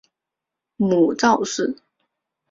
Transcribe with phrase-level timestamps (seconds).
[0.77, 1.75] 母赵氏。